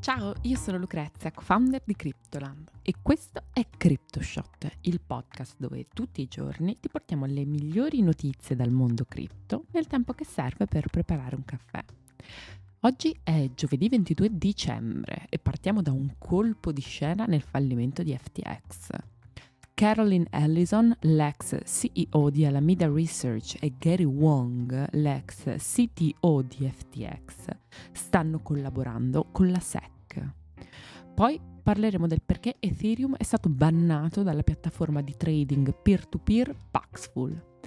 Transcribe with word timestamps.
Ciao, 0.00 0.32
io 0.42 0.56
sono 0.56 0.78
Lucrezia, 0.78 1.30
co-founder 1.30 1.82
di 1.84 1.94
Cryptoland 1.94 2.70
e 2.80 2.94
questo 3.02 3.42
è 3.52 3.66
CryptoShot, 3.76 4.78
il 4.82 4.98
podcast 4.98 5.56
dove 5.58 5.88
tutti 5.92 6.22
i 6.22 6.26
giorni 6.26 6.78
ti 6.80 6.88
portiamo 6.88 7.26
le 7.26 7.44
migliori 7.44 8.00
notizie 8.00 8.56
dal 8.56 8.70
mondo 8.70 9.04
cripto 9.04 9.66
nel 9.72 9.86
tempo 9.86 10.14
che 10.14 10.24
serve 10.24 10.64
per 10.64 10.88
preparare 10.88 11.36
un 11.36 11.44
caffè. 11.44 11.84
Oggi 12.80 13.14
è 13.22 13.50
giovedì 13.54 13.90
22 13.90 14.38
dicembre 14.38 15.26
e 15.28 15.38
partiamo 15.38 15.82
da 15.82 15.92
un 15.92 16.14
colpo 16.16 16.72
di 16.72 16.80
scena 16.80 17.26
nel 17.26 17.42
fallimento 17.42 18.02
di 18.02 18.16
FTX. 18.16 18.88
Caroline 19.80 20.26
Ellison, 20.28 20.94
l'ex 21.00 21.58
CEO 21.64 22.28
di 22.28 22.44
Alameda 22.44 22.86
Research, 22.86 23.56
e 23.60 23.72
Gary 23.78 24.04
Wong, 24.04 24.88
l'ex 24.92 25.56
CTO 25.56 26.42
di 26.42 26.70
FTX, 26.70 27.46
stanno 27.90 28.40
collaborando 28.40 29.28
con 29.32 29.50
la 29.50 29.58
SEC. 29.58 29.99
Poi 31.20 31.38
parleremo 31.62 32.06
del 32.06 32.22
perché 32.24 32.56
Ethereum 32.58 33.14
è 33.14 33.24
stato 33.24 33.50
bannato 33.50 34.22
dalla 34.22 34.42
piattaforma 34.42 35.02
di 35.02 35.14
trading 35.18 35.74
peer-to-peer 35.82 36.56
Paxful. 36.70 37.58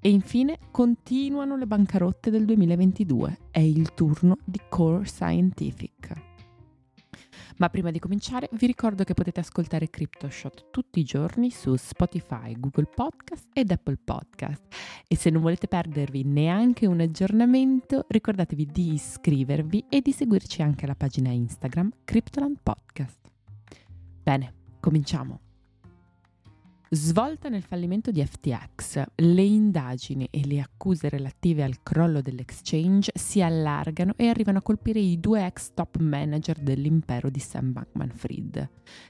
E 0.00 0.08
infine 0.08 0.58
continuano 0.70 1.58
le 1.58 1.66
bancarotte 1.66 2.30
del 2.30 2.46
2022. 2.46 3.38
È 3.50 3.58
il 3.58 3.92
turno 3.92 4.38
di 4.46 4.58
Core 4.66 5.04
Scientific. 5.04 6.21
Ma 7.62 7.70
prima 7.70 7.92
di 7.92 8.00
cominciare 8.00 8.48
vi 8.54 8.66
ricordo 8.66 9.04
che 9.04 9.14
potete 9.14 9.38
ascoltare 9.38 9.88
CryptoShot 9.88 10.70
tutti 10.72 10.98
i 10.98 11.04
giorni 11.04 11.52
su 11.52 11.76
Spotify, 11.76 12.58
Google 12.58 12.88
Podcast 12.92 13.50
ed 13.52 13.70
Apple 13.70 13.98
Podcast. 14.02 14.64
E 15.06 15.14
se 15.14 15.30
non 15.30 15.42
volete 15.42 15.68
perdervi 15.68 16.24
neanche 16.24 16.86
un 16.86 16.98
aggiornamento, 16.98 18.06
ricordatevi 18.08 18.66
di 18.66 18.94
iscrivervi 18.94 19.84
e 19.88 20.00
di 20.00 20.10
seguirci 20.10 20.60
anche 20.60 20.86
alla 20.86 20.96
pagina 20.96 21.30
Instagram 21.30 21.92
Cryptoland 22.02 22.56
Podcast. 22.60 23.20
Bene, 24.24 24.54
cominciamo. 24.80 25.41
Svolta 26.94 27.48
nel 27.48 27.62
fallimento 27.62 28.10
di 28.10 28.22
FTX, 28.22 29.02
le 29.14 29.42
indagini 29.42 30.28
e 30.30 30.44
le 30.44 30.60
accuse 30.60 31.08
relative 31.08 31.62
al 31.62 31.82
crollo 31.82 32.20
dell'exchange 32.20 33.12
si 33.14 33.40
allargano 33.40 34.12
e 34.14 34.28
arrivano 34.28 34.58
a 34.58 34.60
colpire 34.60 35.00
i 35.00 35.18
due 35.18 35.42
ex 35.42 35.70
top 35.72 35.96
manager 35.96 36.58
dell'impero 36.60 37.30
di 37.30 37.40
Sam 37.40 37.72
Bankman-Fried, 37.72 38.68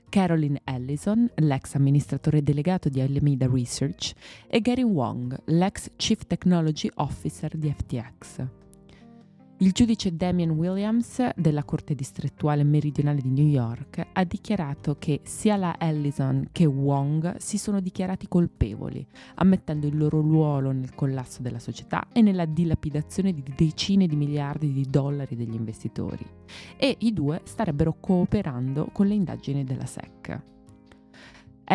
Caroline 0.08 0.60
Ellison, 0.62 1.28
l'ex 1.34 1.74
amministratore 1.74 2.44
delegato 2.44 2.88
di 2.88 3.00
Alameda 3.00 3.48
Research, 3.50 4.12
e 4.46 4.60
Gary 4.60 4.82
Wong, 4.82 5.36
l'ex 5.46 5.90
Chief 5.96 6.24
Technology 6.24 6.88
Officer 6.94 7.56
di 7.56 7.68
FTX. 7.68 8.61
Il 9.62 9.70
giudice 9.70 10.16
Damien 10.16 10.50
Williams 10.50 11.24
della 11.36 11.62
Corte 11.62 11.94
distrettuale 11.94 12.64
meridionale 12.64 13.20
di 13.20 13.30
New 13.30 13.46
York 13.46 14.04
ha 14.12 14.24
dichiarato 14.24 14.96
che 14.98 15.20
sia 15.22 15.54
la 15.54 15.76
Ellison 15.78 16.48
che 16.50 16.64
Wong 16.64 17.36
si 17.36 17.58
sono 17.58 17.78
dichiarati 17.78 18.26
colpevoli, 18.26 19.06
ammettendo 19.36 19.86
il 19.86 19.96
loro 19.96 20.20
ruolo 20.20 20.72
nel 20.72 20.96
collasso 20.96 21.42
della 21.42 21.60
società 21.60 22.08
e 22.12 22.22
nella 22.22 22.44
dilapidazione 22.44 23.32
di 23.32 23.44
decine 23.54 24.08
di 24.08 24.16
miliardi 24.16 24.72
di 24.72 24.84
dollari 24.90 25.36
degli 25.36 25.54
investitori. 25.54 26.26
E 26.76 26.96
i 26.98 27.12
due 27.12 27.42
starebbero 27.44 27.98
cooperando 28.00 28.88
con 28.90 29.06
le 29.06 29.14
indagini 29.14 29.62
della 29.62 29.86
SEC. 29.86 30.51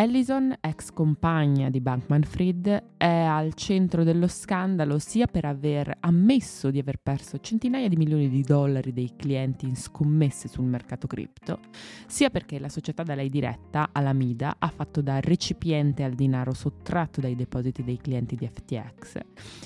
Ellison, 0.00 0.54
ex 0.60 0.92
compagna 0.92 1.70
di 1.70 1.80
Bankman 1.80 2.22
Fried, 2.22 2.84
è 2.96 3.04
al 3.04 3.54
centro 3.54 4.04
dello 4.04 4.28
scandalo 4.28 5.00
sia 5.00 5.26
per 5.26 5.44
aver 5.44 5.92
ammesso 5.98 6.70
di 6.70 6.78
aver 6.78 7.00
perso 7.02 7.40
centinaia 7.40 7.88
di 7.88 7.96
milioni 7.96 8.28
di 8.28 8.42
dollari 8.42 8.92
dei 8.92 9.14
clienti 9.16 9.66
in 9.66 9.74
scommesse 9.74 10.46
sul 10.46 10.66
mercato 10.66 11.08
cripto, 11.08 11.58
sia 12.06 12.30
perché 12.30 12.60
la 12.60 12.68
società 12.68 13.02
da 13.02 13.16
lei 13.16 13.28
diretta, 13.28 13.88
Alameda, 13.90 14.54
ha 14.60 14.68
fatto 14.68 15.02
da 15.02 15.18
recipiente 15.18 16.04
al 16.04 16.12
denaro 16.12 16.54
sottratto 16.54 17.20
dai 17.20 17.34
depositi 17.34 17.82
dei 17.82 17.96
clienti 17.96 18.36
di 18.36 18.46
FTX, 18.46 19.18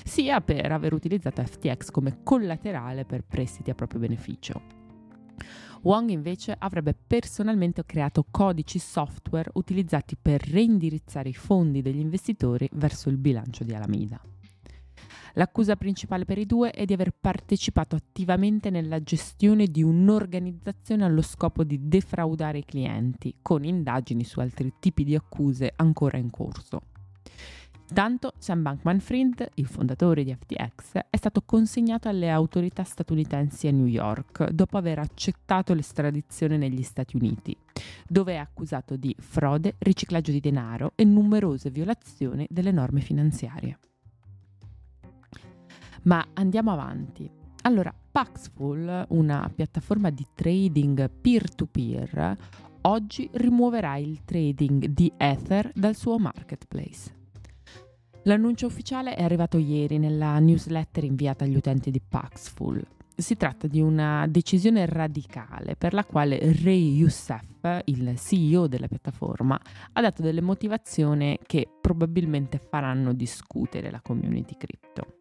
sia 0.03 0.41
per 0.41 0.71
aver 0.71 0.93
utilizzato 0.93 1.43
FTX 1.43 1.91
come 1.91 2.21
collaterale 2.23 3.05
per 3.05 3.23
prestiti 3.23 3.69
a 3.69 3.75
proprio 3.75 3.99
beneficio. 3.99 4.82
Wong 5.81 6.09
invece 6.09 6.55
avrebbe 6.57 6.95
personalmente 6.95 7.85
creato 7.85 8.25
codici 8.29 8.79
software 8.79 9.49
utilizzati 9.53 10.15
per 10.19 10.41
reindirizzare 10.47 11.29
i 11.29 11.33
fondi 11.33 11.81
degli 11.81 11.99
investitori 11.99 12.69
verso 12.73 13.09
il 13.09 13.17
bilancio 13.17 13.63
di 13.63 13.73
Alameda. 13.73 14.21
L'accusa 15.35 15.75
principale 15.75 16.25
per 16.25 16.37
i 16.37 16.45
due 16.45 16.71
è 16.71 16.85
di 16.85 16.93
aver 16.93 17.11
partecipato 17.19 17.95
attivamente 17.95 18.69
nella 18.69 19.01
gestione 19.01 19.65
di 19.65 19.81
un'organizzazione 19.81 21.03
allo 21.03 21.23
scopo 21.23 21.63
di 21.63 21.87
defraudare 21.87 22.59
i 22.59 22.65
clienti, 22.65 23.37
con 23.41 23.63
indagini 23.63 24.23
su 24.23 24.39
altri 24.39 24.73
tipi 24.79 25.03
di 25.03 25.15
accuse 25.15 25.73
ancora 25.75 26.17
in 26.17 26.29
corso. 26.29 26.81
Intanto 27.89 28.33
Sam 28.37 28.63
Bankman-Fried, 28.63 29.49
il 29.55 29.67
fondatore 29.67 30.23
di 30.23 30.33
FTX, 30.33 30.99
è 31.09 31.17
stato 31.17 31.43
consegnato 31.45 32.07
alle 32.09 32.29
autorità 32.31 32.83
statunitensi 32.83 33.67
a 33.67 33.71
New 33.71 33.85
York 33.85 34.49
dopo 34.49 34.77
aver 34.77 34.99
accettato 34.99 35.73
l'estradizione 35.73 36.57
negli 36.57 36.81
Stati 36.81 37.15
Uniti, 37.15 37.55
dove 38.07 38.33
è 38.33 38.37
accusato 38.37 38.95
di 38.95 39.15
frode, 39.19 39.75
riciclaggio 39.77 40.31
di 40.31 40.39
denaro 40.39 40.93
e 40.95 41.03
numerose 41.03 41.69
violazioni 41.69 42.47
delle 42.49 42.71
norme 42.71 43.01
finanziarie. 43.01 43.77
Ma 46.03 46.25
andiamo 46.33 46.71
avanti. 46.71 47.29
Allora, 47.61 47.93
Paxful, 48.11 49.05
una 49.09 49.49
piattaforma 49.53 50.09
di 50.09 50.25
trading 50.33 51.09
peer-to-peer, 51.09 52.37
oggi 52.81 53.29
rimuoverà 53.33 53.97
il 53.97 54.23
trading 54.25 54.87
di 54.87 55.11
Ether 55.15 55.71
dal 55.73 55.95
suo 55.95 56.17
marketplace. 56.17 57.21
L'annuncio 58.25 58.67
ufficiale 58.67 59.15
è 59.15 59.23
arrivato 59.23 59.57
ieri 59.57 59.97
nella 59.97 60.39
newsletter 60.39 61.03
inviata 61.03 61.43
agli 61.43 61.57
utenti 61.57 61.91
di 61.91 61.99
Paxful. 61.99 62.81
Si 63.15 63.35
tratta 63.35 63.67
di 63.67 63.81
una 63.81 64.25
decisione 64.27 64.85
radicale 64.85 65.75
per 65.75 65.93
la 65.93 66.05
quale 66.05 66.39
Ray 66.39 66.95
Youssef, 66.95 67.81
il 67.85 68.17
CEO 68.17 68.67
della 68.67 68.87
piattaforma, 68.87 69.59
ha 69.91 70.01
dato 70.01 70.21
delle 70.21 70.41
motivazioni 70.41 71.37
che 71.45 71.67
probabilmente 71.81 72.59
faranno 72.59 73.11
discutere 73.11 73.91
la 73.91 73.99
community 74.01 74.55
crypto. 74.57 75.17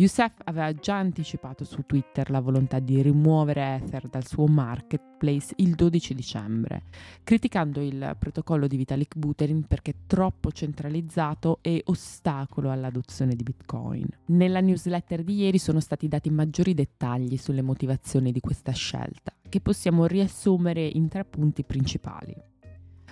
Youssef 0.00 0.32
aveva 0.44 0.72
già 0.74 0.96
anticipato 0.96 1.64
su 1.64 1.82
Twitter 1.84 2.30
la 2.30 2.38
volontà 2.38 2.78
di 2.78 3.02
rimuovere 3.02 3.80
Ether 3.82 4.06
dal 4.06 4.24
suo 4.24 4.46
marketplace 4.46 5.54
il 5.56 5.74
12 5.74 6.14
dicembre, 6.14 6.82
criticando 7.24 7.80
il 7.80 8.14
protocollo 8.16 8.68
di 8.68 8.76
Vitalik 8.76 9.16
Buterin 9.16 9.64
perché 9.66 9.94
troppo 10.06 10.52
centralizzato 10.52 11.58
e 11.62 11.82
ostacolo 11.86 12.70
all'adozione 12.70 13.34
di 13.34 13.42
Bitcoin. 13.42 14.06
Nella 14.26 14.60
newsletter 14.60 15.24
di 15.24 15.34
ieri 15.34 15.58
sono 15.58 15.80
stati 15.80 16.06
dati 16.06 16.30
maggiori 16.30 16.74
dettagli 16.74 17.36
sulle 17.36 17.62
motivazioni 17.62 18.30
di 18.30 18.38
questa 18.38 18.70
scelta, 18.70 19.32
che 19.48 19.60
possiamo 19.60 20.06
riassumere 20.06 20.86
in 20.86 21.08
tre 21.08 21.24
punti 21.24 21.64
principali. 21.64 22.36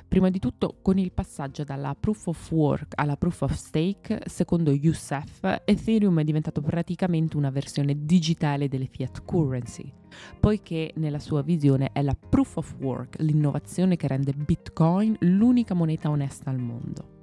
Prima 0.08 0.30
di 0.30 0.38
tutto, 0.38 0.76
con 0.82 0.98
il 0.98 1.12
passaggio 1.12 1.64
dalla 1.64 1.94
proof 1.98 2.28
of 2.28 2.50
work 2.52 2.92
alla 2.94 3.16
proof 3.16 3.42
of 3.42 3.52
stake, 3.52 4.22
secondo 4.26 4.70
Youssef, 4.70 5.60
Ethereum 5.64 6.20
è 6.20 6.24
diventato 6.24 6.62
praticamente 6.62 7.36
una 7.36 7.50
versione 7.50 8.04
digitale 8.06 8.68
delle 8.68 8.86
fiat 8.86 9.24
currency, 9.24 9.92
poiché 10.40 10.92
nella 10.96 11.18
sua 11.18 11.42
visione 11.42 11.90
è 11.92 12.02
la 12.02 12.16
proof 12.16 12.56
of 12.56 12.76
work, 12.78 13.20
l'innovazione 13.20 13.96
che 13.96 14.06
rende 14.06 14.32
Bitcoin 14.32 15.16
l'unica 15.20 15.74
moneta 15.74 16.08
onesta 16.08 16.50
al 16.50 16.58
mondo. 16.58 17.14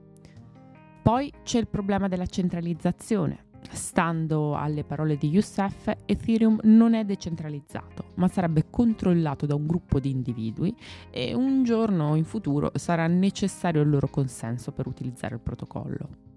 Poi 1.01 1.31
c'è 1.43 1.59
il 1.59 1.67
problema 1.67 2.07
della 2.07 2.27
centralizzazione. 2.27 3.42
Stando 3.71 4.55
alle 4.55 4.83
parole 4.83 5.17
di 5.17 5.29
Youssef, 5.29 5.91
Ethereum 6.05 6.59
non 6.63 6.93
è 6.93 7.03
decentralizzato, 7.03 8.05
ma 8.15 8.27
sarebbe 8.27 8.65
controllato 8.69 9.45
da 9.45 9.55
un 9.55 9.65
gruppo 9.65 9.99
di 9.99 10.09
individui 10.09 10.75
e 11.09 11.33
un 11.33 11.63
giorno 11.63 12.15
in 12.15 12.25
futuro 12.25 12.71
sarà 12.75 13.07
necessario 13.07 13.81
il 13.81 13.89
loro 13.89 14.07
consenso 14.07 14.71
per 14.71 14.87
utilizzare 14.87 15.35
il 15.35 15.41
protocollo. 15.41 16.31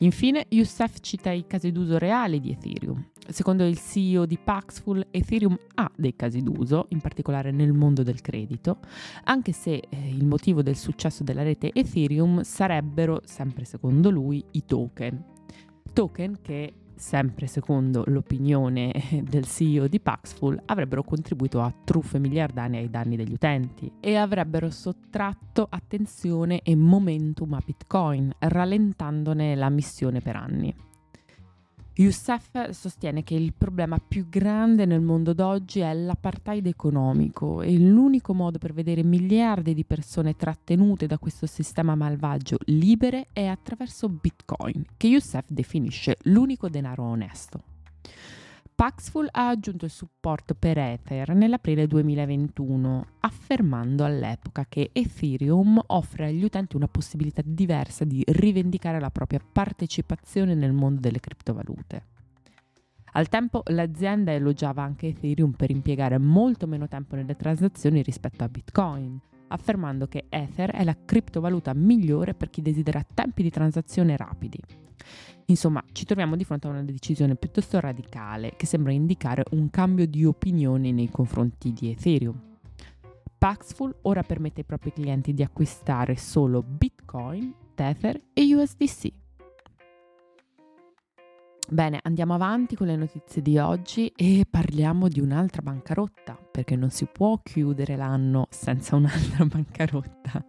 Infine, 0.00 0.46
Youssef 0.50 1.00
cita 1.00 1.32
i 1.32 1.44
casi 1.48 1.72
d'uso 1.72 1.98
reali 1.98 2.38
di 2.38 2.52
Ethereum. 2.52 3.04
Secondo 3.28 3.66
il 3.66 3.76
CEO 3.78 4.26
di 4.26 4.38
Paxful, 4.38 5.08
Ethereum 5.10 5.58
ha 5.74 5.90
dei 5.96 6.14
casi 6.14 6.40
d'uso, 6.40 6.86
in 6.90 7.00
particolare 7.00 7.50
nel 7.50 7.72
mondo 7.72 8.04
del 8.04 8.20
credito, 8.20 8.78
anche 9.24 9.50
se 9.50 9.82
eh, 9.88 10.08
il 10.08 10.24
motivo 10.24 10.62
del 10.62 10.76
successo 10.76 11.24
della 11.24 11.42
rete 11.42 11.72
Ethereum 11.72 12.42
sarebbero, 12.42 13.22
sempre 13.24 13.64
secondo 13.64 14.08
lui, 14.10 14.42
i 14.52 14.64
token, 14.64 15.36
token 15.92 16.38
che 16.42 16.72
sempre 16.98 17.46
secondo 17.46 18.04
l'opinione 18.06 18.92
del 19.22 19.46
CEO 19.46 19.86
di 19.86 20.00
Paxful, 20.00 20.60
avrebbero 20.66 21.02
contribuito 21.02 21.60
a 21.60 21.72
truffe 21.84 22.18
miliardarie 22.18 22.80
ai 22.80 22.90
danni 22.90 23.16
degli 23.16 23.32
utenti 23.32 23.90
e 24.00 24.16
avrebbero 24.16 24.68
sottratto 24.70 25.66
attenzione 25.70 26.60
e 26.62 26.74
momentum 26.74 27.54
a 27.54 27.62
Bitcoin, 27.64 28.34
rallentandone 28.38 29.54
la 29.54 29.70
missione 29.70 30.20
per 30.20 30.36
anni. 30.36 30.74
Youssef 32.00 32.70
sostiene 32.70 33.24
che 33.24 33.34
il 33.34 33.52
problema 33.52 33.98
più 33.98 34.28
grande 34.28 34.84
nel 34.84 35.00
mondo 35.00 35.32
d'oggi 35.32 35.80
è 35.80 35.92
l'apartheid 35.92 36.64
economico 36.64 37.60
e 37.60 37.76
l'unico 37.76 38.32
modo 38.34 38.58
per 38.58 38.72
vedere 38.72 39.02
miliardi 39.02 39.74
di 39.74 39.84
persone 39.84 40.36
trattenute 40.36 41.08
da 41.08 41.18
questo 41.18 41.46
sistema 41.46 41.96
malvagio 41.96 42.56
libere 42.66 43.26
è 43.32 43.46
attraverso 43.46 44.08
Bitcoin, 44.08 44.84
che 44.96 45.08
Youssef 45.08 45.46
definisce 45.48 46.18
l'unico 46.22 46.68
denaro 46.68 47.02
onesto. 47.02 47.77
Paxful 48.78 49.26
ha 49.32 49.48
aggiunto 49.48 49.86
il 49.86 49.90
supporto 49.90 50.54
per 50.54 50.78
Ether 50.78 51.34
nell'aprile 51.34 51.88
2021, 51.88 53.06
affermando 53.18 54.04
all'epoca 54.04 54.66
che 54.68 54.90
Ethereum 54.92 55.82
offre 55.86 56.26
agli 56.26 56.44
utenti 56.44 56.76
una 56.76 56.86
possibilità 56.86 57.42
diversa 57.44 58.04
di 58.04 58.22
rivendicare 58.24 59.00
la 59.00 59.10
propria 59.10 59.40
partecipazione 59.40 60.54
nel 60.54 60.72
mondo 60.72 61.00
delle 61.00 61.18
criptovalute. 61.18 62.06
Al 63.14 63.28
tempo 63.28 63.64
l'azienda 63.66 64.30
elogiava 64.30 64.84
anche 64.84 65.08
Ethereum 65.08 65.50
per 65.50 65.72
impiegare 65.72 66.16
molto 66.18 66.68
meno 66.68 66.86
tempo 66.86 67.16
nelle 67.16 67.34
transazioni 67.34 68.00
rispetto 68.00 68.44
a 68.44 68.48
Bitcoin, 68.48 69.18
affermando 69.48 70.06
che 70.06 70.26
Ether 70.28 70.70
è 70.70 70.84
la 70.84 70.96
criptovaluta 71.04 71.74
migliore 71.74 72.34
per 72.34 72.50
chi 72.50 72.62
desidera 72.62 73.04
tempi 73.14 73.42
di 73.42 73.50
transazione 73.50 74.16
rapidi. 74.16 74.58
Insomma, 75.46 75.82
ci 75.92 76.04
troviamo 76.04 76.36
di 76.36 76.44
fronte 76.44 76.66
a 76.66 76.70
una 76.70 76.82
decisione 76.82 77.34
piuttosto 77.34 77.80
radicale 77.80 78.54
che 78.56 78.66
sembra 78.66 78.92
indicare 78.92 79.44
un 79.52 79.70
cambio 79.70 80.06
di 80.06 80.24
opinione 80.24 80.92
nei 80.92 81.08
confronti 81.08 81.72
di 81.72 81.90
Ethereum. 81.90 82.38
Paxful 83.38 83.94
ora 84.02 84.22
permette 84.22 84.60
ai 84.60 84.66
propri 84.66 84.92
clienti 84.92 85.32
di 85.32 85.42
acquistare 85.42 86.16
solo 86.16 86.62
Bitcoin, 86.62 87.54
Tether 87.74 88.20
e 88.32 88.54
USDC. 88.54 89.27
Bene, 91.70 92.00
andiamo 92.02 92.32
avanti 92.32 92.76
con 92.76 92.86
le 92.86 92.96
notizie 92.96 93.42
di 93.42 93.58
oggi 93.58 94.10
e 94.16 94.46
parliamo 94.48 95.06
di 95.06 95.20
un'altra 95.20 95.60
bancarotta, 95.60 96.34
perché 96.50 96.76
non 96.76 96.88
si 96.88 97.04
può 97.04 97.38
chiudere 97.42 97.94
l'anno 97.94 98.46
senza 98.48 98.96
un'altra 98.96 99.44
bancarotta. 99.46 100.42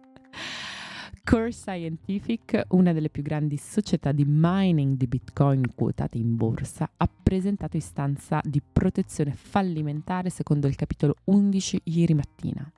Core 1.22 1.52
Scientific, 1.52 2.64
una 2.70 2.94
delle 2.94 3.10
più 3.10 3.22
grandi 3.22 3.58
società 3.58 4.12
di 4.12 4.24
mining 4.26 4.96
di 4.96 5.06
Bitcoin 5.06 5.74
quotate 5.74 6.16
in 6.16 6.36
borsa, 6.36 6.90
ha 6.96 7.08
presentato 7.22 7.76
istanza 7.76 8.40
di 8.42 8.62
protezione 8.62 9.32
fallimentare 9.34 10.30
secondo 10.30 10.68
il 10.68 10.74
capitolo 10.74 11.16
11 11.24 11.82
ieri 11.84 12.14
mattina. 12.14 12.72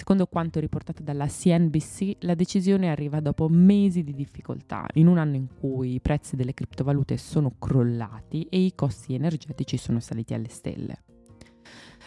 Secondo 0.00 0.24
quanto 0.28 0.60
riportato 0.60 1.02
dalla 1.02 1.26
CNBC, 1.26 2.16
la 2.20 2.34
decisione 2.34 2.88
arriva 2.88 3.20
dopo 3.20 3.48
mesi 3.50 4.02
di 4.02 4.14
difficoltà, 4.14 4.86
in 4.94 5.06
un 5.06 5.18
anno 5.18 5.36
in 5.36 5.46
cui 5.60 5.92
i 5.92 6.00
prezzi 6.00 6.36
delle 6.36 6.54
criptovalute 6.54 7.18
sono 7.18 7.52
crollati 7.58 8.46
e 8.48 8.64
i 8.64 8.74
costi 8.74 9.12
energetici 9.12 9.76
sono 9.76 10.00
saliti 10.00 10.32
alle 10.32 10.48
stelle. 10.48 11.09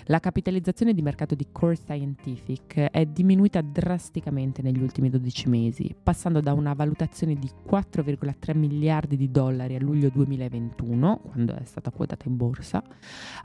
La 0.07 0.19
capitalizzazione 0.19 0.93
di 0.93 1.01
mercato 1.01 1.33
di 1.33 1.47
Core 1.49 1.77
Scientific 1.77 2.77
è 2.77 3.05
diminuita 3.05 3.61
drasticamente 3.61 4.61
negli 4.61 4.81
ultimi 4.81 5.09
12 5.09 5.47
mesi, 5.47 5.95
passando 6.01 6.41
da 6.41 6.51
una 6.51 6.73
valutazione 6.73 7.35
di 7.35 7.49
4,3 7.65 8.57
miliardi 8.57 9.15
di 9.15 9.31
dollari 9.31 9.75
a 9.75 9.79
luglio 9.79 10.09
2021, 10.09 11.21
quando 11.31 11.55
è 11.55 11.63
stata 11.63 11.89
quotata 11.91 12.27
in 12.27 12.35
borsa, 12.35 12.83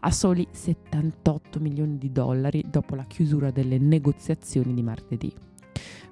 a 0.01 0.11
soli 0.11 0.49
78 0.51 1.61
milioni 1.61 1.97
di 1.97 2.11
dollari 2.11 2.65
dopo 2.69 2.97
la 2.97 3.05
chiusura 3.05 3.53
delle 3.53 3.79
negoziazioni 3.79 4.75
di 4.75 4.83
martedì. 4.83 5.33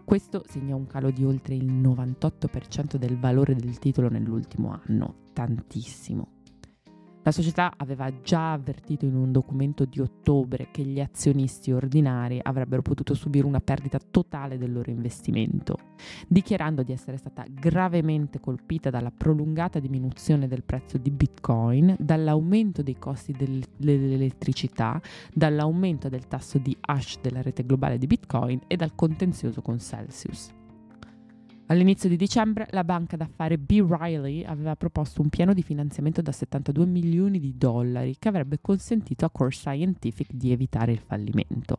Questo 0.04 0.44
segna 0.46 0.76
un 0.76 0.86
calo 0.86 1.10
di 1.10 1.24
oltre 1.24 1.56
il 1.56 1.66
98% 1.66 2.94
del 2.94 3.18
valore 3.18 3.56
del 3.56 3.80
titolo 3.80 4.08
nell'ultimo 4.08 4.80
anno, 4.86 5.22
tantissimo. 5.32 6.35
La 7.26 7.32
società 7.32 7.72
aveva 7.76 8.20
già 8.22 8.52
avvertito 8.52 9.04
in 9.04 9.16
un 9.16 9.32
documento 9.32 9.84
di 9.84 9.98
ottobre 9.98 10.68
che 10.70 10.84
gli 10.84 11.00
azionisti 11.00 11.72
ordinari 11.72 12.38
avrebbero 12.40 12.82
potuto 12.82 13.14
subire 13.14 13.48
una 13.48 13.58
perdita 13.58 13.98
totale 13.98 14.58
del 14.58 14.72
loro 14.72 14.92
investimento, 14.92 15.76
dichiarando 16.28 16.84
di 16.84 16.92
essere 16.92 17.16
stata 17.16 17.44
gravemente 17.50 18.38
colpita 18.38 18.90
dalla 18.90 19.10
prolungata 19.10 19.80
diminuzione 19.80 20.46
del 20.46 20.62
prezzo 20.62 20.98
di 20.98 21.10
Bitcoin, 21.10 21.96
dall'aumento 21.98 22.84
dei 22.84 22.96
costi 22.96 23.32
dell'elettricità, 23.32 25.02
dall'aumento 25.34 26.08
del 26.08 26.28
tasso 26.28 26.58
di 26.58 26.76
hash 26.78 27.18
della 27.20 27.42
rete 27.42 27.66
globale 27.66 27.98
di 27.98 28.06
Bitcoin 28.06 28.60
e 28.68 28.76
dal 28.76 28.94
contenzioso 28.94 29.62
con 29.62 29.80
Celsius. 29.80 30.54
All'inizio 31.68 32.08
di 32.08 32.16
dicembre 32.16 32.68
la 32.70 32.84
banca 32.84 33.16
d'affari 33.16 33.58
B. 33.58 33.84
Riley 33.88 34.44
aveva 34.44 34.76
proposto 34.76 35.20
un 35.20 35.28
piano 35.28 35.52
di 35.52 35.64
finanziamento 35.64 36.22
da 36.22 36.30
72 36.30 36.86
milioni 36.86 37.40
di 37.40 37.58
dollari 37.58 38.14
che 38.20 38.28
avrebbe 38.28 38.60
consentito 38.60 39.24
a 39.24 39.30
Core 39.30 39.50
Scientific 39.50 40.32
di 40.32 40.52
evitare 40.52 40.92
il 40.92 41.00
fallimento. 41.04 41.78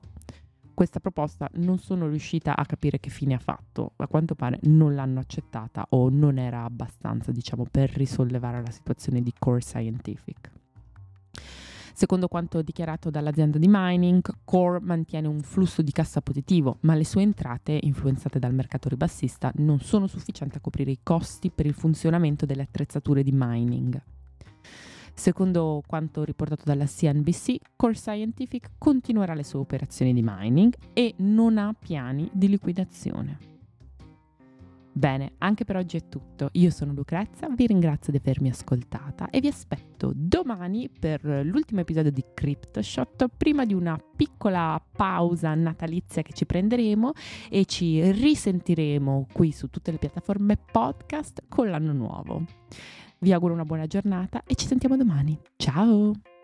Questa 0.73 0.99
proposta 0.99 1.49
non 1.53 1.79
sono 1.79 2.09
riuscita 2.09 2.57
a 2.57 2.65
capire 2.65 2.99
che 2.99 3.09
fine 3.09 3.35
ha 3.35 3.39
fatto, 3.39 3.93
a 3.95 4.07
quanto 4.07 4.35
pare 4.35 4.59
non 4.63 4.93
l'hanno 4.93 5.21
accettata 5.21 5.85
o 5.91 6.09
non 6.09 6.37
era 6.37 6.65
abbastanza, 6.65 7.31
diciamo, 7.31 7.65
per 7.71 7.89
risollevare 7.91 8.61
la 8.61 8.71
situazione 8.71 9.21
di 9.21 9.33
Core 9.39 9.61
Scientific. 9.61 10.51
Secondo 11.97 12.27
quanto 12.27 12.61
dichiarato 12.61 13.09
dall'azienda 13.09 13.57
di 13.57 13.65
mining, 13.67 14.21
Core 14.45 14.79
mantiene 14.79 15.27
un 15.27 15.39
flusso 15.41 15.81
di 15.81 15.91
cassa 15.91 16.21
positivo, 16.21 16.77
ma 16.81 16.93
le 16.93 17.03
sue 17.03 17.23
entrate, 17.23 17.79
influenzate 17.81 18.37
dal 18.37 18.53
mercato 18.53 18.87
ribassista, 18.87 19.51
non 19.55 19.79
sono 19.79 20.05
sufficienti 20.05 20.57
a 20.57 20.59
coprire 20.59 20.91
i 20.91 20.99
costi 21.01 21.49
per 21.49 21.65
il 21.65 21.73
funzionamento 21.73 22.45
delle 22.45 22.61
attrezzature 22.61 23.23
di 23.23 23.31
mining. 23.33 23.99
Secondo 25.11 25.81
quanto 25.87 26.23
riportato 26.23 26.65
dalla 26.65 26.85
CNBC, 26.85 27.55
Core 27.75 27.95
Scientific 27.95 28.73
continuerà 28.77 29.33
le 29.33 29.43
sue 29.43 29.57
operazioni 29.57 30.13
di 30.13 30.21
mining 30.23 30.75
e 30.93 31.15
non 31.17 31.57
ha 31.57 31.73
piani 31.73 32.29
di 32.31 32.47
liquidazione. 32.47 33.56
Bene, 34.97 35.33
anche 35.37 35.63
per 35.63 35.75
oggi 35.75 35.95
è 35.97 36.09
tutto. 36.09 36.49
Io 36.53 36.71
sono 36.71 36.91
Lucrezia, 36.91 37.47
vi 37.49 37.67
ringrazio 37.67 38.11
di 38.11 38.17
avermi 38.17 38.49
ascoltata 38.49 39.29
e 39.29 39.39
vi 39.39 39.47
aspetto 39.47 40.11
domani 40.15 40.89
per 40.89 41.23
l'ultimo 41.23 41.81
episodio 41.81 42.11
di 42.11 42.25
CryptoShot, 42.33 43.27
prima 43.37 43.63
di 43.63 43.75
una 43.75 43.95
piccola 44.15 44.83
pausa 44.95 45.53
natalizia 45.53 46.23
che 46.23 46.33
ci 46.33 46.47
prenderemo 46.47 47.11
e 47.47 47.65
ci 47.65 48.11
risentiremo 48.11 49.27
qui 49.31 49.51
su 49.51 49.69
tutte 49.69 49.91
le 49.91 49.99
piattaforme 49.99 50.57
podcast 50.57 51.43
con 51.47 51.69
l'anno 51.69 51.93
nuovo. 51.93 52.43
Vi 53.19 53.31
auguro 53.31 53.53
una 53.53 53.65
buona 53.65 53.85
giornata 53.85 54.41
e 54.47 54.55
ci 54.55 54.65
sentiamo 54.65 54.97
domani. 54.97 55.39
Ciao! 55.57 56.36